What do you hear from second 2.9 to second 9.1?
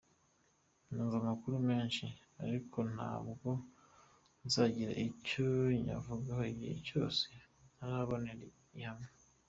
ntabwo nzagira icyo nyavugaho igihe cyose ntarayabonera gihamya.”